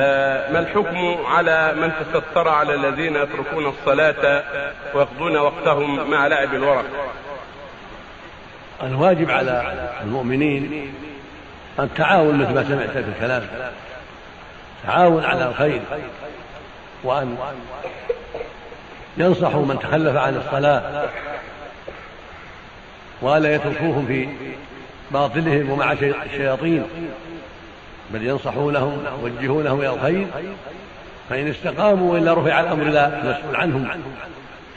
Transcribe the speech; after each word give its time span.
ما 0.00 0.58
الحكم 0.58 1.26
على 1.26 1.74
من 1.74 1.92
تستر 2.00 2.48
على 2.48 2.74
الذين 2.74 3.16
يتركون 3.16 3.66
الصلاة 3.66 4.42
ويقضون 4.94 5.36
وقتهم 5.36 6.10
مع 6.10 6.26
لعب 6.26 6.54
الورق؟ 6.54 6.84
الواجب 8.82 9.30
على 9.30 9.88
المؤمنين 10.02 10.94
التعاون 11.78 12.38
مثل 12.38 12.54
ما 12.54 12.64
سمعت 12.64 12.90
في 12.90 13.10
الكلام 13.16 13.48
تعاون 14.84 15.24
على 15.24 15.48
الخير 15.48 15.80
وأن 17.04 17.36
ينصحوا 19.16 19.66
من 19.66 19.78
تخلف 19.78 20.16
عن 20.16 20.36
الصلاة 20.36 21.08
ولا 23.22 23.54
يتركوهم 23.54 24.06
في 24.06 24.28
باطلهم 25.10 25.70
ومع 25.70 25.92
الشياطين. 25.92 26.84
بل 28.12 28.26
ينصحونهم 28.26 29.04
يوجهونهم 29.22 29.80
إلى 29.80 29.94
الخير 29.94 30.26
فإن 31.30 31.48
استقاموا 31.48 32.12
وإلا 32.12 32.34
رفع 32.34 32.60
الأمر 32.60 32.82
إلى 32.82 33.20
المسؤول 33.22 33.56
عنهم 33.56 33.88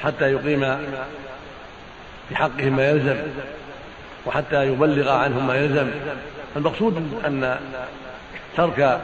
حتى 0.03 0.31
يقيم 0.31 0.77
في 2.29 2.35
حقهم 2.35 2.75
ما 2.75 2.89
يلزم 2.89 3.15
وحتى 4.25 4.67
يبلغ 4.67 5.09
عنهم 5.09 5.47
ما 5.47 5.55
يلزم. 5.55 5.87
المقصود 6.55 7.21
أن 7.25 7.57
ترك 8.57 8.99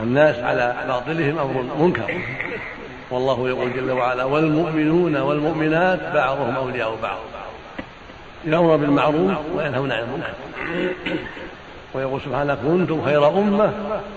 الناس 0.00 0.38
على 0.38 0.74
باطلهم 0.88 1.38
أمر 1.38 1.62
منكر. 1.78 2.20
والله 3.10 3.48
يقول 3.48 3.72
جل 3.72 3.90
وعلا 3.90 4.24
والمؤمنون 4.24 5.16
والمؤمنات 5.16 6.00
بعضهم 6.14 6.56
أولياء 6.56 6.98
بعض. 7.02 7.18
يامر 8.44 8.76
بالمعروف 8.76 9.32
وينهون 9.54 9.92
عن 9.92 10.02
المنكر. 10.02 10.34
ويقول 11.94 12.20
سبحانه 12.20 12.54
كنتم 12.54 13.04
خير 13.04 13.28
أمة 13.28 13.72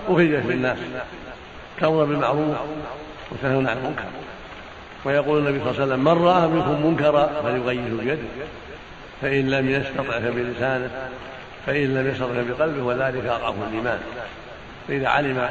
أخرجت 0.08 0.46
للناس 0.46 0.78
تأمر 1.80 2.04
بالمعروف 2.04 2.56
وتنهون 3.32 3.66
عن 3.66 3.76
المنكر. 3.76 4.04
ويقول 5.04 5.38
النبي 5.38 5.60
صلى 5.60 5.70
الله 5.70 5.82
عليه 5.82 5.92
وسلم 5.92 6.04
من 6.04 6.26
رأى 6.26 6.48
منكم 6.48 6.86
منكرا 6.86 7.30
فليغيره 7.42 7.98
بيده. 8.00 8.18
فإن 9.22 9.50
لم 9.50 9.70
يستطع 9.70 10.20
فبلسانه. 10.20 10.90
فإن 11.66 11.94
لم 11.94 12.08
يستطع 12.08 12.42
بقلبه 12.48 12.82
وذلك 12.82 13.26
أضعف 13.26 13.54
الإيمان. 13.70 13.98
فإذا 14.88 15.08
علم 15.08 15.48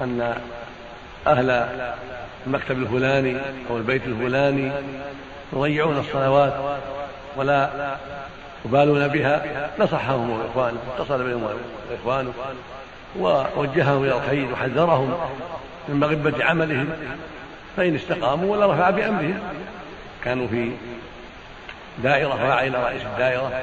أن 0.00 0.34
أهل 1.26 1.66
المكتب 2.46 2.78
الفلاني 2.78 3.36
أو 3.70 3.76
البيت 3.76 4.06
الفلاني 4.06 4.72
يضيعون 5.52 5.98
الصلوات 5.98 6.54
ولا 7.36 7.70
يبالون 8.64 9.08
بها 9.08 9.70
نصحهم 9.78 10.40
اخوانه 10.50 10.78
اتصل 10.96 11.24
بهم 11.24 11.48
اخوانه 12.00 12.32
ووجههم 13.18 14.04
إلى 14.04 14.16
الخير 14.16 14.52
وحذرهم 14.52 15.14
من 15.88 16.00
مغبة 16.00 16.44
عملهم 16.44 16.88
فإن 17.76 17.94
استقاموا 17.94 18.56
ولا 18.56 18.72
رفع 18.72 18.90
بأمرهم. 18.90 19.38
كانوا 20.24 20.46
في 20.46 20.72
دائرة 22.02 22.34
راعي 22.48 22.68
إلى 22.68 22.84
رئيس 22.84 23.02
الدائرة 23.02 23.62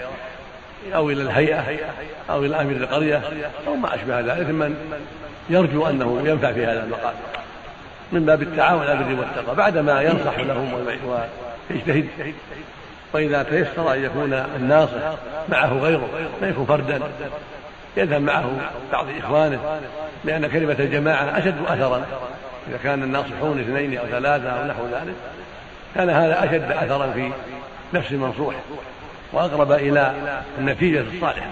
أو 0.95 1.09
إلى 1.09 1.21
الهيئة 1.21 1.63
أو 2.29 2.45
إلى 2.45 2.61
أمير 2.61 2.77
القرية 2.77 3.21
أو 3.67 3.75
ما 3.75 3.95
أشبه 3.95 4.19
ذلك. 4.19 4.49
من 4.49 4.75
يرجو 5.49 5.87
أنه 5.87 6.21
ينفع 6.25 6.51
في 6.51 6.65
هذا 6.65 6.83
المقام 6.83 7.13
من 8.11 8.25
باب 8.25 8.41
التعاون 8.41 8.81
على 8.81 8.93
البر 8.93 9.19
والتقوى 9.19 9.55
بعدما 9.55 10.01
ينصح 10.01 10.39
لهم 10.39 10.73
ويجتهد. 10.73 12.07
وإذا 13.13 13.43
تيسر 13.43 13.93
أن 13.93 14.03
يكون 14.03 14.33
الناصح 14.33 15.15
معه 15.49 15.73
غيره 15.73 16.09
ما 16.41 16.49
يكون 16.49 16.65
فردا. 16.65 16.99
يذهب 17.97 18.21
معه 18.21 18.51
بعض 18.91 19.05
إخوانه 19.23 19.79
لأن 20.25 20.47
كلمة 20.47 20.75
الجماعة 20.79 21.37
أشد 21.37 21.55
أثرا. 21.67 22.05
إذا 22.69 22.77
كان 22.83 23.03
الناصحون 23.03 23.59
اثنين 23.59 23.97
أو 23.97 24.05
ثلاثة 24.05 24.49
أو 24.49 24.67
نحو 24.67 24.85
ذلك 24.85 25.15
كان 25.95 26.09
هذا 26.09 26.43
أشد 26.43 26.71
أثرا 26.71 27.11
في 27.11 27.31
نفس 27.93 28.11
المنصوح 28.11 28.55
وأقرب 29.33 29.71
إلى 29.71 30.13
النتيجة 30.57 31.01
الصالحة. 31.01 31.47